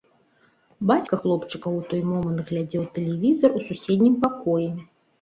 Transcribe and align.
Бацька 0.91 1.19
хлопчыка 1.25 1.59
ў 1.59 1.79
той 1.93 2.01
момант 2.15 2.39
глядзеў 2.51 2.91
тэлевізар 2.99 3.49
у 3.57 3.65
суседнім 3.71 4.21
пакоі. 4.29 4.69